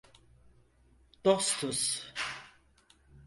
[1.25, 1.79] Dostuz!